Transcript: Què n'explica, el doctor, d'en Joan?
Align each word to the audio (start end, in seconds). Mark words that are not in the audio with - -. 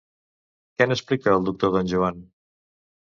Què 0.79 0.87
n'explica, 0.87 1.35
el 1.41 1.45
doctor, 1.49 1.73
d'en 1.77 1.93
Joan? 1.93 2.19